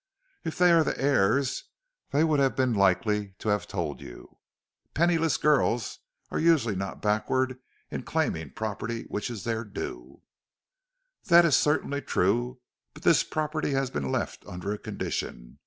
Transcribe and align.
"If 0.43 0.57
they 0.57 0.71
are 0.71 0.83
the 0.83 0.99
heirs 0.99 1.65
they 2.09 2.23
would 2.23 2.39
have 2.39 2.55
been 2.55 2.73
likely 2.73 3.35
to 3.37 3.49
have 3.49 3.67
told 3.67 4.01
you. 4.01 4.39
Penniless 4.95 5.37
young 5.37 5.41
girls 5.43 5.99
are 6.31 6.39
not 6.39 6.43
usually 6.45 6.75
backward 6.75 7.59
in 7.91 8.01
claiming 8.01 8.49
property 8.49 9.03
which 9.09 9.29
is 9.29 9.43
their 9.43 9.63
due." 9.63 10.23
"That 11.25 11.45
is 11.45 11.55
certainly 11.55 12.01
true, 12.01 12.61
but 12.95 13.03
this 13.03 13.23
property 13.23 13.73
has 13.73 13.91
been 13.91 14.11
left 14.11 14.43
under 14.47 14.73
a 14.73 14.79
condition. 14.79 15.59